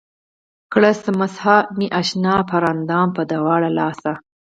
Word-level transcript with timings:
کړه 0.73 0.91
مسحه 1.19 1.57
مې 1.77 1.87
اشنا 2.01 2.35
پۀ 2.47 2.49
هر 2.53 2.63
اندام 2.73 3.07
پۀ 3.15 3.21
دواړه 3.31 3.69
لاسه 3.77 4.11